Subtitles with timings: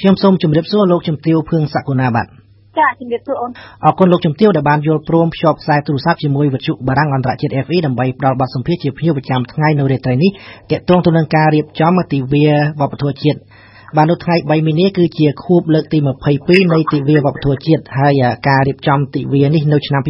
[0.00, 2.26] ខ្ញុំសូមជម្រាបសួរលោកជំទាវភឿងសក្គុណាបាទ
[2.78, 3.50] ចាជំរាបសួរអូន
[3.84, 10.30] អរគុណលោកជំទាវដែលបានយល់ព្រមភ្ជាប់ខ្សែទូរស័ព្ទជាមួយវិទ្យុបារាំងអន្តរជាតិ FE ដើម្បីផ្ដល់បទសម្ភាសន៍ជាភ្ញៀវប្រចាំថ្ងៃនៅរាត្រីនេះ
[10.70, 12.46] ទាក់ទងទៅនឹងការរៀបចំទិវា
[12.80, 13.38] វប្បធម៌ជាតិ
[13.96, 15.98] បាទនៅថ្ងៃ3មីនាគឺជាខួបលើកទី
[16.36, 20.02] 22នៃទិវាវប្បធម៌ជាតិហើយការរៀបចំទិវានេះនៅឆ្នាំ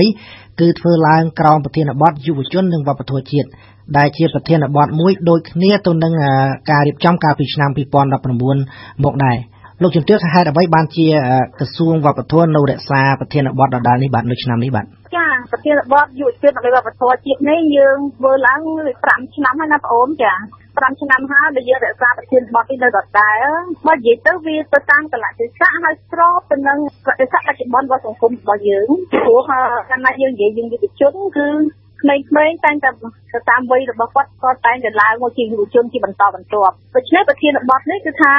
[0.00, 3.48] 2020គឺធ្វើឡើងក្រោមប្រធានបទយុវជននិងវប្បធម៌ជាតិ
[3.96, 6.12] ដែលជាប្រធានបទមួយដូចគ្នាទៅនឹង
[6.70, 7.70] ការរៀបចំកាលពីឆ្នាំ
[8.36, 9.38] 2019មកដែរ
[9.82, 11.06] លោកជំទាវថាហេតុអ្វីបានជា
[11.58, 14.84] ក្រសួងវប្បធម៌នៅរក្សាប្រធានបទដដែលនេះបាទនៅឆ្នាំនេះបាទ
[15.16, 18.60] ចាប្រធានបទយុវជននៃវប្បធម៌ជាតិនេះយើងធ្វើឡើង
[18.98, 20.34] 5ឆ្នាំហើយណាបងអូនចា
[20.66, 23.38] 5ឆ្នាំហើយដែលយើងរក្សាប្រធានបទនេះនៅដដែល
[23.86, 29.40] បើនិយាយទៅវាទៅតាមកលៈទេសៈហើយស្របទៅនឹងកលៈទេសៈបច្ចុប្បន្នរបស់សង្គមរបស់យើងព្រោះ
[29.90, 31.48] កាលណាយើងនិយាយយើងយុវជនគឺ
[32.28, 32.90] ក្មេងៗតែងតែ
[33.32, 38.34] ទៅតាមវ័យរបស់គាត់គាត់តែងតែឡើងមកជាយុវជនជាបន្តបន្ទាប់ដូច្នេះប្រធានបទនេះគឺថា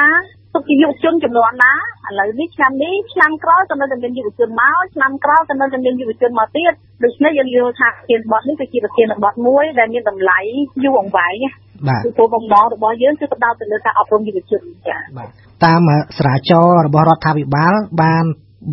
[0.54, 1.72] ទុកជាយុវជនចំនួនណា
[2.08, 6.72] ឥឡូវនេះឆ្នាំនេះឆ្នាំក្រោយក៏នៅតែមានយុវជនមកឆ្នាំក្រោយក៏នៅតែមានយុវជនមកទៀត
[7.04, 10.38] ដូច្នេះយើងយល់ថាប្រធានបទនេះគឺជាប្រធានបទមួយដែលមានតម្លៃ
[10.84, 11.44] យូរអង្វែង
[11.88, 15.28] បាទគឺគោលបំណងរបស់យើងគឺផ្ដោតទៅលើការអប់រំយុវជនចា៎បាទ
[15.64, 15.80] តាម
[16.18, 18.24] ស្រាវជ្រាវរបស់រដ្ឋាភិបាលបាន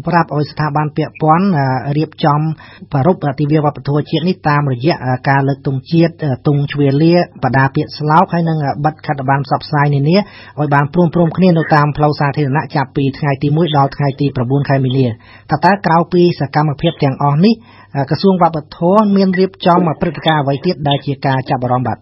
[0.08, 1.46] ប្រាប់ឲ្យស្ថាប័នពាក់ព័ន្ធ
[1.98, 2.40] រៀបចំ
[2.94, 4.96] ប្រពៃទិវាវប្បធម៌ជាតិនេះតាមរយៈ
[5.30, 6.14] ការលើកទង់ជាតិ
[6.48, 17.54] ទង់ជ្វាលាបដាពាក្យស្លោកហើយនិងបិទខិត្តប័ណ្ណផ្សព្វផ្សាយនានាឲ្យបានព្រមព្រំគ្នានៅតាមផ្លូវសាធារណៈចាប់ពីថ្ងៃទី1ដល់ថ្ងៃទី9ខែមីនាតើតើក្រៅពីសកម្មភាពទាំងអស់នេះ
[18.10, 21.98] ក្រសួងវប្បធម៌មានរៀបចំព្រឹត្តិការណ៍អ្វីទៀតដែលជាការចាប់អារម្មណ៍បាទ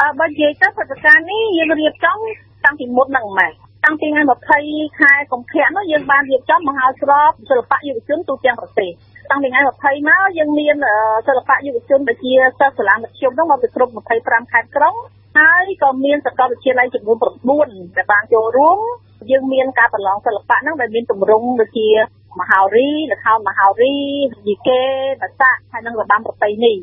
[0.00, 2.16] អឺបើនិយាយទៅព្រឹត្តិការណ៍នេះយើងរៀបចំ
[2.64, 3.52] តាំងពីមុនហ្នឹងម៉េច
[3.84, 4.22] តាំងពីថ្ងៃ
[4.60, 8.90] 20ខែកុម្ភៈនោះយើងបានរៀបចំមហោស្រពសិល្បៈយុវជនទូទាំងប្រទេស
[9.30, 10.76] តាំងពីថ្ងៃ20មកយើងមាន
[11.28, 14.94] សិល្បៈយុវជនដូចជាសិស្សសាលាមធ្យមនោះមកពីគ្រប់25ខេត្តក្រុង
[15.38, 17.16] ហើយក៏មានសាកលវិទ្យាល័យចំនួន
[17.56, 18.78] 9ដែលបានចូលរួម
[19.30, 21.88] យើងមានការប្រឡងសិល្បៈហ្នឹងដែលមានទម្រង់ដូចជា
[22.40, 23.96] មហោរីល្ខោនមហោរី
[24.46, 24.82] យីកេ
[25.20, 26.74] បាសាក់ហើយនិងរបាំប្រពៃណី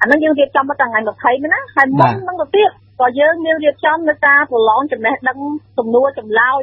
[0.00, 1.00] អានឹងយើងរៀបចំមកតាំងថ្ងៃ
[1.44, 2.70] 20ណាហើយមុនហ្នឹងទៅទៀត
[3.00, 5.38] ក៏យើងមានរៀបចំនៅការប្រឡងចំណេះដឹង
[5.78, 6.62] សំណួរចម្លើយ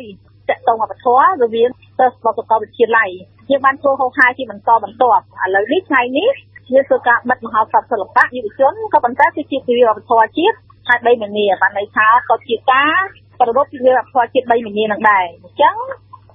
[0.49, 3.09] តកតងវប្បធម៌រវាងសិស្សរបស់សាកលវិទ្យាល័យ
[3.49, 6.31] យើងបានធ្វើហោហាយជាបន្តបន្ទាប់ឥឡូវនេះថ្ងៃនេះ
[6.73, 12.99] យើងធ្វើការបិទមហោស្រពសិល្បៈយុវជនក៏ប៉ុន្តែគឺជាទិវាវប្បធម៌ជាតិហើយ3មីនាបានន័យថាក៏ជាការ
[13.39, 15.75] ប្ររពទិវាវប្បធម៌ជាតិ3មីនានឹងដែរអញ្ចឹង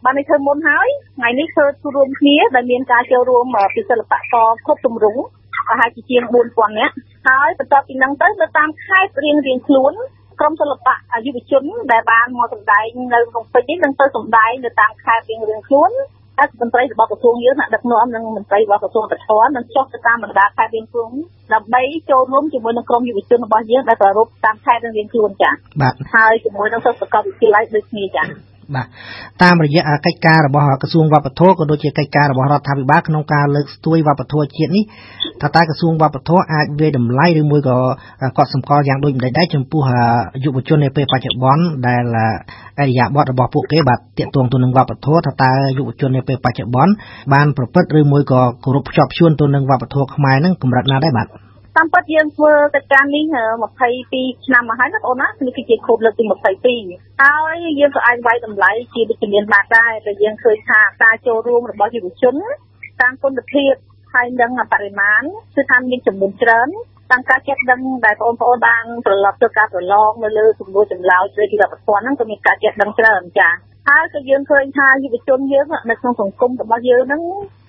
[0.05, 1.65] បាននេះធ្វើមុនហើយថ្ងៃនេះធ្វើ
[1.97, 5.21] រួមគ្នាដែលមានការចូលរួមពីសិល្បករគ្រប់ទម្រង់
[5.69, 6.95] ប្រហែលជាជាង4000នាក់
[7.27, 9.95] ហើយបន្ទាប់ពីហ្នឹងទៅនៅតាមខេត្តរៀងរៀងខ្លួន
[10.41, 10.95] ក្រុមសិល្បៈ
[11.27, 15.91] យុវជនដែលបានមកសម្ដែងនៅក្នុងពេជ្រនេះនឹងទៅសម្ដែងនៅតាមខេត្តរៀងរៀងខ្លួន
[16.39, 21.13] ហើយមន្ត្រីរបស់ក្រសួងយើងអ្នកដឹកនាំនិងមន្ត្រីរបស់ក្រសួងបរិស្ថាននឹងចុះទៅតាមបណ្ដាខេត្តរៀងខ្លួន
[21.55, 28.27] ដើម្បីចូលរួមជាមួយនឹងក្រុមយុវជនរបស់យើងដែលប្រារព្ធតាមខេត្តរៀងរៀងខ្លួនចា៎បាទហើយជាមួយនឹងសិស្សសាកលវិទ្យាល័យដូចគ្នាចា៎
[28.75, 28.87] បាទ
[29.43, 34.85] តាមរយៈកិច្ចការរបស់ក្រសួងវប្បធម៌ក៏ដូចជាកិច្ចការរបស់រដ្ឋាភិបាលក្នុងការលើកស្ទួយវប្បធម៌ជាតិនេះ
[35.43, 37.77] ថាតើក្រសួងវប្បធម៌អាចវាយតម្លៃឬមួយក៏
[38.37, 39.83] គាត់សម្គាល់យ៉ាងដូចម្តេចដែរចំពោះ
[40.45, 42.05] យុវជននៅពេលបច្ចុប្បន្នដែល
[42.79, 46.93] អរិយាប័ត្ររបស់ពួកគេបាទតាក់ទងទៅនឹងវប្បធម៌ថាតើយុវជននៅពេលបច្ចុប្បន្ន
[47.33, 51.46] បានប្រព្រឹត្តឬមួយក៏គោរពភ្ជាប់ជួនទៅនឹងវប្បធម៌ខ្មែរនឹងកម្រិតណាដែរបាទ
[51.77, 53.25] តាមពិតយើងធ្វើកិច្ចការនេះ
[53.85, 62.35] 22ឆ្នាំមកហើយណាបងអូនណានេះគឺជាខួបលើកទី22ហើយយើងក៏អាចវាយតម្លៃជាវិជ្ជមានបានដែរតែយើងឃើញថាការចូលរួមរបស់យុវជន
[63.01, 63.73] តាមគុណភាព
[64.15, 65.23] ហើយនឹងបរិមាណ
[65.55, 66.69] គឺថាមានចំនួនច្រើន
[67.11, 77.23] តាមការចេះដឹងដែលបងប្អូនបានប្រឡប់ទៅការប្រឡងនៅលើសំណួរចម្លើយជ្រើសពីរដ្ឋព័ន្ធហ្នឹងក៏មានការចេះដឹងច្រើនចា៎ ហើយក៏យើងឃើញថាយុវជនយើងនៅក្នុងសង្គមរបស់យើងហ្នឹង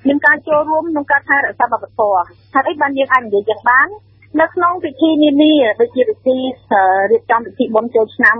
[0.07, 2.21] មានការចូលរួមក្នុងការថែរក្សាវប្បធម៌
[2.53, 3.87] ហើយអីបានយើងអាចនិយាយយ៉ាងបាន
[4.41, 6.37] នៅក្នុងពិធីនានាដូចជាពិធី
[7.11, 8.37] រៀបចំពិធីបុណ្យចូលឆ្នាំ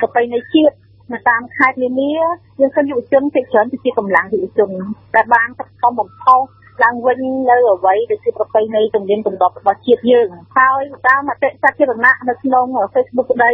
[0.00, 0.74] ប្រពៃណីជាតិ
[1.12, 2.12] នៅតាមខេត្តនានា
[2.60, 4.70] យើងឃើញយុវជនភាគច្រើនគឺជាកម្លាំងយុវជន
[5.16, 6.40] ដែលបានខិតខំបំផុស
[6.84, 7.18] ឡើងវិញ
[7.50, 13.52] នៅអ្វីដែលជាប្រពៃណីទំនៀមទម្លាប់របស់ជាតិយើងហើយតាមមតិសាធារណៈនៅក្នុង Facebook ក្តី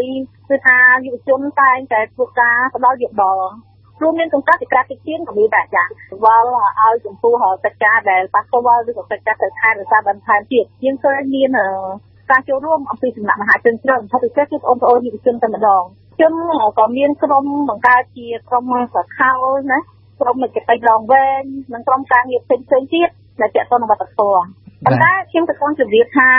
[0.49, 3.47] គឺថាយុវជនតែងតែធ្វើការផ្ដល់យោបល់
[4.03, 5.85] រួមមានក្នុងការពិការតិចទៀនក៏មានដែរចា
[6.25, 6.47] វល់
[6.83, 7.35] ឲ្យចំពោះ
[7.65, 11.51] កិច្ចការដែលប៉ះពាល់ឬក៏កិច្ចការទៅខែរក្សាបន្ថែមទៀតយើងឃើញមាន
[12.31, 15.83] ការចូលរួមអំពីសំណាក់មហាជនច្រើនថាពិសេសគឺបងប្អូនយុវជនតែម្ដង
[16.21, 16.33] ជន
[16.79, 18.65] ក៏មានក្រុមបង្កើតជាក្រុម
[18.95, 19.33] សខោ
[19.71, 19.79] ណា
[20.21, 21.43] ក្រុមមជ្ឈិតឡងវែង
[21.75, 23.09] និងក្រុមការងារផ្សេងផ្សេងទៀត
[23.41, 24.41] ដែលទាក់ទងនឹងវប្បធម៌
[24.85, 26.31] ប៉ុន្តែខ្ញុំក៏ចង់ជម្រាបថា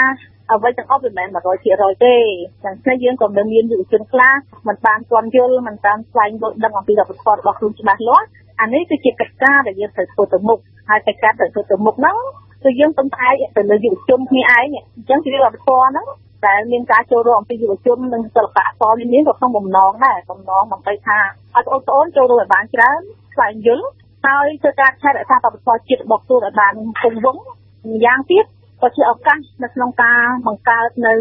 [0.51, 1.27] អ្វីទាំងអស់វាមិនមែន
[1.65, 2.15] 100%ទេ
[2.63, 4.33] ចឹងស្នេះយើងក៏នៅមានយុវជនខ្លះ
[4.67, 8.25] មិនបានទាន់យល់មិនបានស្វែងយល់ដឹងអំពីវប្បធម៌របស់ខ្លួនច្បាស់លាស់
[8.61, 10.59] អានេះគឺជាកិច្ចការដែលយើងត្រូវធ្វើទៅមុខ
[10.89, 12.17] ហើយកិច្ចការត្រូវធ្វើទៅមុខហ្នឹង
[12.63, 16.05] គឺយើងពឹងផ្អែកទៅលើយុវជនគ្នាឯងអញ្ចឹងជាវប្បធម៌ហ្នឹង
[16.45, 21.19] ដែលមានការចូលរួមអំពីយុវជននិងសិល្បៈអក្សរនេះក៏ក្នុងបំណងដែរបំណងដើម្បីថា
[21.55, 22.99] ឲ្យបងប្អូនចូលរួមឲ្យបានច្រើន
[23.33, 23.87] ស្វែងយល់
[24.25, 27.43] ហើយធ្វើការថែរក្សាបទពិសោធន៍ជាតិរបស់ខ្លួនឲ្យបានគង់វង្ស
[27.89, 28.45] ម្យ៉ាងទៀត
[28.81, 31.13] ក៏ជាឱកាសនៅក្នុងការបង្កើតនៅ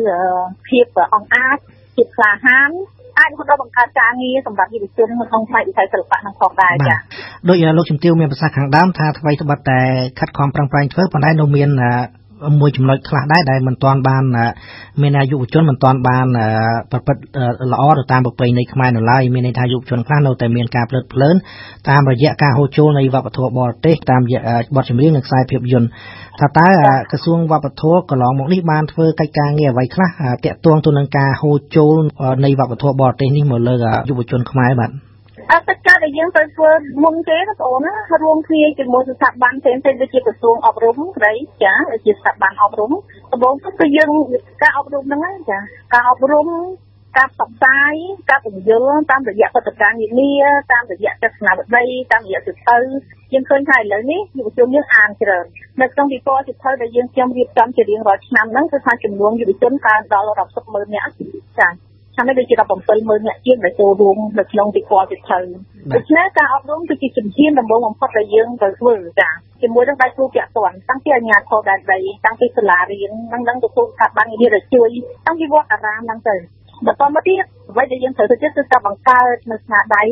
[0.69, 1.57] ភាពអង្អាច
[1.95, 2.71] ភាពក្លាហាន
[3.19, 6.99] អាចរហូតដល់បង្កើតការងារសម្រាប់យុវជនក្នុងផ្នែកវិស័យសិល្បៈនឹងផងដែរចា៎
[7.49, 9.81] ដូចលោកជំទាវមានប្រសាសន៍ខាងដើមថាអ្វីត្បិតតែ
[10.19, 11.71] ខិតខំប្រឹងប្រែងធ្វើប៉ុន្តែនៅមាន
[12.61, 14.23] មួយចំណុចខ្លះដែរដែលមិនទាន់បាន
[15.03, 16.27] មានអាយុវជនមិនទាន់បាន
[16.91, 17.23] ប្រព្រឹត្ត
[17.73, 21.37] ល្អទៅតាមប្រពៃណីខ្មែរនៅឡើយមានន័យថាយុវជនខ្លះនៅតែមានការផ្លើតផ្លើន
[21.89, 24.41] តាមរយៈការហូរចូលនៃវប្បធម៌បរទេសតាមរយៈ
[24.77, 25.89] បទចម្រៀងនិងខ្សែភាពយន្ត
[26.41, 26.69] ថាតើ
[27.11, 30.11] ក្រសួងវប្បធម៌កន្លងមកនេះបានធ្វើកិច្ចការងារអ្វីខ្លះ
[30.45, 31.95] តាក់ទងទៅនឹងការហូរចូល
[32.45, 33.75] នៃវប្បធម៌បរទេសនេះមកលើ
[34.09, 35.06] យុវជនខ្មែរបាទ
[35.51, 36.71] អត់កិច្ចការដែលយើងទៅធ្វើ
[37.05, 41.33] មុនគេណាបងណារួមគ្នាជាមួយស្ថាប័នផ្សេងៗដូចជាក្រសួងអប់រំស្ដី
[41.63, 42.93] ចាដូចជាស្ថាប័នអប់រំ
[43.33, 44.11] ដំបូងគឺយើង
[44.63, 45.59] ការអប់រំហ្នឹងចា
[45.95, 46.47] ការអប់រំ
[47.17, 47.95] ការផ្សព្វផ្សាយ
[48.31, 50.33] ការពន្យល់តាមរយៈបទកម្មនានា
[50.73, 52.77] តាមរយៈទស្សនវិស័យតាមរយៈសិភៅ
[53.33, 55.45] យើងឃើញថាឥឡូវនេះយុវជនយើងអានច្រើន
[55.81, 61.11] នៅក្នុងវិព័ន្ធសិភៅដែលយើងខ្ញុំរៀបចំជារៀងរាល់ឆ្នាំហ្នឹងគឺថាចំនួនយុវជនកើនដល់រាប់សិបម៉ឺននាក់
[61.59, 61.69] ចា
[62.17, 65.39] ឆ្នាំនេះដូចជា17ម៉ឺនអ្នកជាងដែលចូលរួមនៅក្នុងពិព័រណ៍សិទ្ធិ
[65.95, 69.31] ដូច្នេះការអប់រំគឺជាជំហានដំបូងបំផុតដែលយើងត្រូវធ្វើចា
[69.63, 74.89] ជាមួយនឹងដៃគូពាក់ព័ន្ធតាំងពីអាជ្ញាធរដែនដីតាំងពីសាលារៀននិងនឹងទទួលស្ថាប័នវិទ្យាដែលជួយ
[75.27, 76.37] តាំងពីវត្តអារាមហ្នឹងទៅ
[76.87, 80.05] បន្តមកទៀតអ្វីដែលយើងត្រូវធ្វើទៀតគឺការបង្កើតនៅស្នាដៃ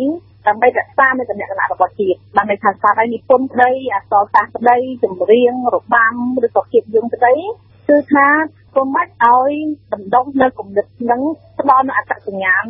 [0.47, 6.15] ដើម្បីរក្សានៅតំណែងរបស់ជាតិបានន័យថាស្នាដៃនិពន្ធក្តីអក្សរសាស្ត្រក្តីចម្រៀងរបាំ
[6.47, 7.35] ឬក៏ភាពយន្តក្តី
[7.89, 8.27] គឺថា
[8.75, 9.51] ពុំមិនឲ្យ
[9.93, 11.21] បណ្ដុះនៅគំនិតនឹង
[11.61, 12.65] ផ្ដល់នូវអត្តសញ្ញាណ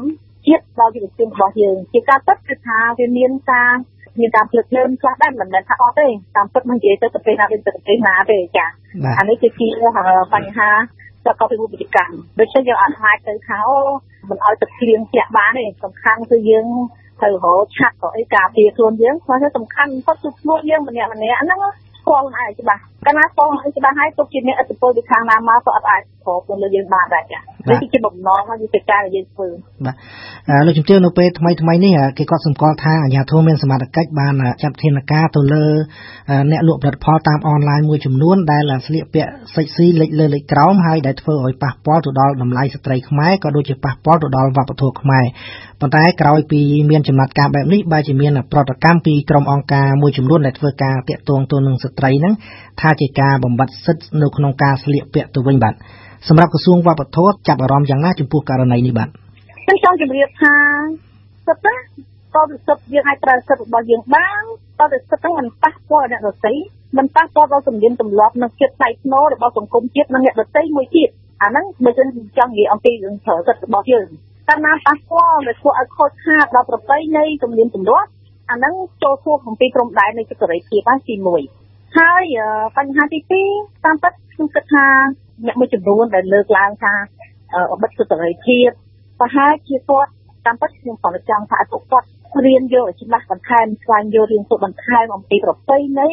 [0.46, 3.74] ជាតិដល់យុវជនរបស់យើងជាការពិតគឺថាវាមានការ
[4.20, 8.66] មានការភ្លើតភ្លើនខ្លះដែរមិនមែនថាអត់ទេតាមពិតមិននិយាយទៅប្រទេសណាទៅប្រទេសណាទេចា
[9.18, 9.68] អានេះគឺជា
[10.34, 10.70] បញ្ហា
[11.24, 13.60] ប្រកបពីវិជ្ជាកម្មដូច្នេះយើងអាចអាចទៅថា
[14.28, 16.66] មិនឲ្យទឹកភ្លៀងធ្លាក់បានទេសំខាន់គឺយើង
[17.20, 21.60] ត្រូវរកឆាត់ក៏អីការពារខ្លួនយើងព្រោះសំខាន់បំផុតគឺខ្លួនយើងម្នាក់ម្នាក់ហ្នឹង
[21.98, 29.48] ស្គាល់ខ្លួនឯងច្បាស់ កាលណាស្គាល់ខ្លួនឯងច្បាស់ហើយទុកជាអ្នកឥទ្ធិពលពីខាងណាមកក៏អត់អាចប្រកបលើយើងបានដែរចា៎នេះគឺជាបំណងហើយជាការដែលយើងធ្វើ
[29.86, 29.94] បាទ
[30.66, 35.64] លោកជំទាវនៅពេលថ្មីថ្មីនេះគេក៏សម្គាល់ថាអាជ្ញាធរមានសមត្ថកិច្ចបានចាត់ធានាការទៅលើ
[36.50, 45.24] អ្នកលក់ផលិតផលតាមអនឡាញមួយចំនួនដែលស្លៀកពាក់សិចស៊ីលេចលើលេចក្រោមហើយដែលធ្វើឲ្យប៉ះពាល់ទៅដល់តម្លៃស្ត្រីខ្មែរក៏ដូចជាប៉ះពាល់ទៅដល់វប្បធម៌ខ្មែរ
[45.80, 46.60] ប៉ុន្តែក្រោយពី
[46.90, 52.34] មានចំណាត់ការបែបនេះបែរជាមានប្រតិកម្មពីក្រុមអង្គការមួយចំនួនដែលធ្វើការតាក់ទងទៅនឹងស្ត្រីហ្នឹង
[52.80, 55.74] ថាជាការបំបត្តិសិទ្ធិនៅក្នុងការស្លៀកពាក់ទៅវិញបាទ
[56.28, 59.08] សម្រាប់ក្រសួងវប្បធម៌ចាប់អារម្មណ៍យ៉ាងណាចំពោះករណីនេះបាទ
[59.64, 60.54] ខ្ញុំចង់ជម្រាបថា
[61.46, 61.76] សិទ្ធិត
[62.34, 64.42] ទៅសិទ្ធិយើងអាចប្រើសិទ្ធិរបស់យើងបាន
[64.80, 66.54] តទៅសិទ្ធិហ្នឹងមិនប៉ះពាល់អ្នកដទៃ
[66.96, 71.08] មិនប៉ះពាល់ដល់សម្លៀនទម្លាប់និងចិត្តថ្លៃថ្នូររបស់សង្គមជាតិនិងអ្នកដទៃមួយទៀត
[71.42, 72.08] អាហ្នឹងបើយើង
[72.38, 74.06] ចង់និយាយអំពីរឿងប្រើសិទ្ធិរបស់យើង
[74.48, 78.10] តាមណាប៉ះពាល់ដែលធ្វើឲ្យខូចខាតដល់ប្រពៃណីទំនៀមទម្លាប់
[78.50, 81.63] អាហ្នឹងចូលខួបអំពីព្រំដែននៃសេរីភាពហើយទី1
[81.98, 82.22] ហើយ
[82.76, 83.18] បញ្ហាទី
[83.52, 84.86] 2តាមពិតខ្ញុំគិតថា
[85.46, 86.94] អ្នកមួយចំនួនដែលលើកឡើងថា
[87.72, 88.68] អបិទសិទ្ធិសេរីភាព
[89.20, 90.10] ប្រហែលជាគាត់
[90.46, 92.08] តាមពិតខ្ញុំក៏ចង់ថាឲ្យពួកគាត់
[92.44, 96.10] រៀនយកឲ្យច្បាស់បន្ថែមស្វែងយល់រៀនសូត្របន្ថែមអំពីប្រពៃណី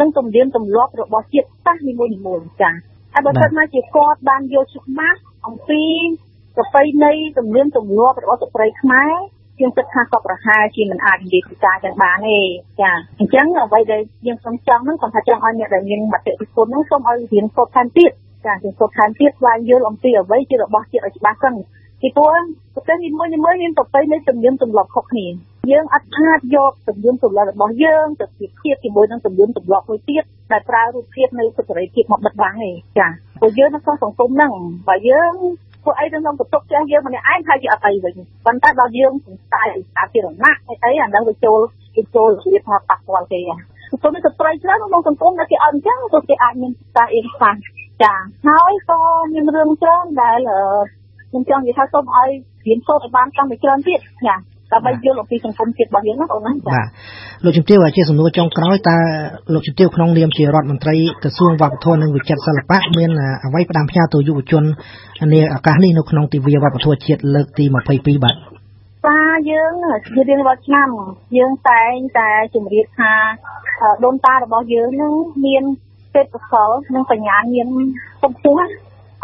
[0.00, 1.92] និងទំនៀមទម្លាប់របស់ជាតិសាសន៍នី
[2.26, 2.74] មួយៗចា៎
[3.12, 5.82] ហើយបើសិនមកជាគាត់បានយល់ច្បាស់អំពី
[6.56, 9.14] ប្រពៃណីទំនៀមទម្លាប់របស់ស្ត្រីខ្មែរ
[9.60, 12.38] ខ្ញុំគិតថាក៏ប្រហែលជាមិនអាចនិយាយភាសាចឹងបានទេ
[12.80, 18.10] ចាអញ្ចឹងអ្វីដែលយើងសូមចង់ហ្នឹងគាត់ថាចង់ឲ្យអ្នកដែលមានមតិពិគុណហ្នឹងសូមឲ្យរៀនសូត្រថែមទៀត
[18.46, 21.54] ចាយើងសូត្រថែមទៀតស្វែងយល់អំពីអ្វីជារបស់ជាតិឲ្យច្បាស់សិន
[22.00, 22.34] ពីព្រោះ
[22.74, 23.30] ប្រទេសនីមួយៗ
[23.62, 25.26] មានប្រពៃណីទំនៀមទម្លាប់ខុសគ្នា
[25.70, 33.08] យើងអត់ខាតយកទំនៀមទម្លាប់របស់យើងទៅប្រៀបធៀបជាមួយនឹងទំនៀមទម្លាប់មួយទៀតដែលប្រើរូបភាពនៃសុខរិភាពមកបិទបាំងទេចា
[33.40, 34.52] ព្រោះយើងនៅក្នុងសង្គមហ្នឹង
[34.88, 35.34] បើយើង
[35.84, 38.14] ពួកអីក្នុងបន្ទប់ផ្ទះយើងម្នាក់ឯងហើយជាអត់អីវិញ
[38.46, 41.58] ប៉ុន្តែដល់យើងសង្ស័យសាធារណៈអីអីអាហ្នឹងវាចូល
[41.96, 43.40] គេចូលរបៀបថាប៉ះពាល់គេ
[43.90, 47.54] សង្គមនេះស្ត្រីច្រើនក្នុងសង្គមដែលគេអត់អញ្ចឹងព្រោះគេអាចមានការអៀនខ្វះ
[48.02, 48.14] ចា
[48.48, 48.98] ហើយក៏
[49.32, 50.38] មានរឿងច្រើនដែល
[51.30, 52.28] ខ្ញុំចង់និយាយថាសូមឲ្យ
[52.66, 54.36] រៀនសូត្រឲ្យបានកាន់តែច្រើនទៀតចា
[54.72, 56.86] ដើម្បីយល់អំពីសង្គមជាតិរបស់យើងណាបងណាចាបាទ
[57.44, 58.98] លោកជំទាវជាសំណួរចុងក្រោយតើ
[59.54, 63.10] លោកជំទាវក្នុងនាមជារដ្ឋមន្ត្រីក្រសួងវប្បធម៌និងវិចិត្រសិល្បៈមាន
[63.44, 64.64] អ្វីផ្ដាំផ្ញើទៅយុវជន
[65.32, 67.74] នាឱកាសនេះនៅក្នុងទិវាវប្បធម៌ជាតិលើកទី22
[68.24, 68.36] បាទ
[69.06, 69.72] តាយើង
[70.14, 70.88] ជារៀងរាល់ឆ្នាំ
[71.36, 73.12] យើងតែងតែជម្រាបថា
[74.04, 75.12] ដូនតារបស់យើងនឹង
[75.46, 75.64] មាន
[76.14, 77.68] ទេពកោសលនិងបញ្ញាមាន
[78.22, 78.72] សំខាន់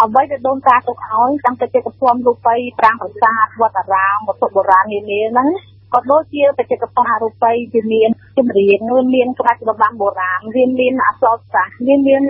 [0.03, 5.49] អ្វីដែលដូនតាទុកឲ្យតាំងពីចិត្តភូមិរូបិយប្រាង្គប្រាសាទវត្តអារាមវត្ថុបុរាណនានាហ្នឹង
[5.95, 8.79] ក៏ដូចជាបច្ចេកទេសអរូបីជាមានចម្រៀង
[9.15, 12.23] មានក្បាច់របាំបុរាណវាមានអក្សរសាស្ត្រវាមាន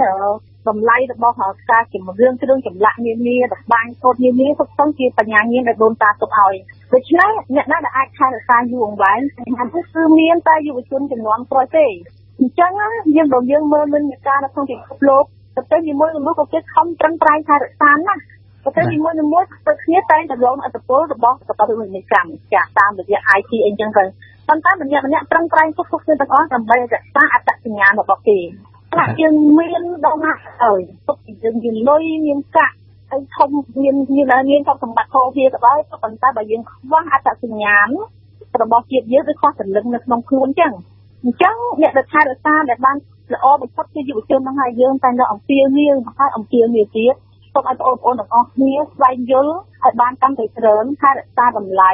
[0.69, 1.35] តម្លៃរបស់
[1.71, 6.55] ការជំរឿនគ្រឿងចម្លាក់នានាតម្បាញសូត្រនានាទុកទៅជាបញ្ញាញាណដែលដូនតាទុកឲ្យ
[6.93, 11.87] ដូច្នេះអ្នកណាដែលអាចថែរក្សាយូរអង្វែងបញ្ហានេះគឺមានតែយុវជនចំនួនក្រោយទេ
[12.41, 12.73] អញ្ចឹង
[13.17, 15.25] យើងបើយើងមើលនិន្នាការនៅក្នុងពិភពលោក
[15.57, 18.23] ប្រទេសនីមួយៗក៏គេខំប្រឹងប្រែងថែរក្សាណាស់
[18.65, 24.05] ប្រទេសនីមួយៗធ្វើគ្នាតែងតែរងឥទ្ធិពលរបស់សកលវិទ្យាកម្មចាតាមរយៈ IT អីចឹងទៅ
[24.49, 28.39] ប៉ុន្តែម្នាក់ម្នាក់ប្រឹងប្រែងគ្រប់គ្រប់គ្នាទាំងអស់ដើម្បីរក្សាអត្តសញ្ញាណរបស់គេ
[28.97, 30.33] ថាយើងមានដល់ណា
[30.63, 32.77] ហើយទុកយើងមានលុយមានកាក់
[33.11, 33.51] ហើយធំ
[33.83, 37.89] មានមានមានទ្រព្យសម្បត្តិធោធាក៏ដោយប៉ុន្តែបើយើងខ្វះអត្តសញ្ញាណ
[38.63, 40.73] របស់ជាតិយើងដូចខ្វះសន្លឹងនៅក្នុងខ្លួនចឹង
[41.25, 42.97] អញ្ចឹងអ្នកដែលថែរក្សាដែលបាន
[43.35, 47.15] ល្អបំផុតគឺយុវជនហ្នឹងហើយយើងតែនៅអំពាវនាវហើយអំពាវនាវទៀត
[47.53, 49.55] សូមឲ្យបងប្អូនទាំងអស់គ្នាស្វែងយល់
[49.85, 51.93] ឲ្យបានកាន់តែច្រើនថែរក្សាតម្លៃ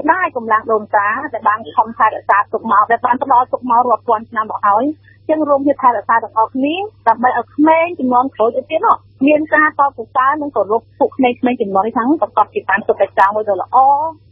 [0.00, 4.84] ស្ដាយកម្លាំងដូនតាដែលបានខំថែរក្សាទុកមកដែលបានផ្ដល់ទុកមករាប់ពាន់ឆ្នាំមកហើយ
[5.30, 6.74] ចឹងរួមគ្នាថែរក្សាទាំងអស់គ្នា
[7.08, 8.80] ដើម្បីឲ្យក្មេងជំនាន់ក្រោយទៅទៀត
[9.26, 13.76] មានការតបសរសើរនិងគោរពពួកក្មេងៗជំនាន់នេះហ្នឹងប្រកបជាបានសុខចិត្តមួយដ៏ល្អ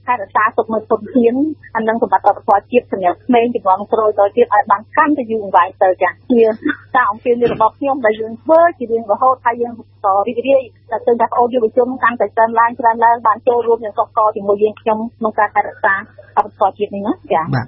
[0.06, 1.34] ថែរក្សាទុកនៅទុនធាន
[1.76, 6.42] អានឹងសម្បត្តិវប្បធម៌ជាតិសម្រាប់ក្មេងជំនាន់ក្រោយទៅទៀតឲ្យបានកាន់តែយូរអង្វែងទៅចា៎ជា
[6.94, 9.72] ការអំពាវនាវរបស់ខ្ញុំដែលយើងធ្វើជារៀងរហូតហើយយើង
[10.04, 15.94] ក៏រីករាយតែឃើញថាប្អូនយុវជនកាន់តែច្រើនឡើងច្រើនឡើងបានចូលរួមយ៉ាងកកកជាមួយយើងខ្ញុំក្នុងការថែរក្សា
[16.38, 17.66] អបតជាតិនេះណាចា៎បាទ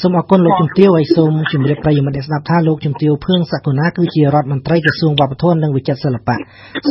[0.00, 6.36] សូមអរគុណលោកជំទាវហើយសូមជម្រាបប្រិយមិត្តអ្នកស្ដាប់ថាលោកជំទាវភឿងសក្គុណាគឺជារដ្ឋមន្ត្រីក្រសួងវប្បធម៌និងវិចិត្រសិល្បៈ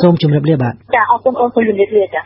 [0.02, 2.22] សូមជម្រាបលាបាទចាអរគុណអូនសូមជម្រាបលាចា